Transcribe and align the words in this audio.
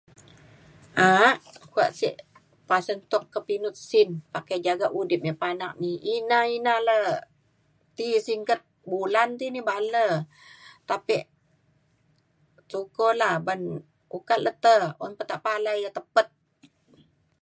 a’ak 1.05 1.37
kuak 1.73 1.91
sek 1.99 2.15
pasen 2.69 2.99
tuk 3.11 3.23
ke 3.33 3.39
pinut 3.47 3.75
sin 3.89 4.09
pakai 4.33 4.57
jagak 4.67 4.95
udip 4.99 5.21
me 5.25 5.31
panak 5.41 5.73
ni 5.81 5.91
ina 6.15 6.39
ina 6.57 6.73
le 6.87 6.99
ti 7.95 8.05
singget 8.25 8.61
bulan 8.91 9.29
ti 9.39 9.45
ni 9.53 9.61
baan 9.67 9.85
le 9.95 10.05
tapek 10.89 11.25
syukur 12.71 13.11
la 13.21 13.29
uban 13.41 13.61
ukat 14.17 14.39
le 14.45 14.51
te 14.63 14.75
un 15.03 15.11
pa 15.19 15.23
tepalai 15.29 15.77
ia’ 15.81 15.91
tepet. 15.97 16.27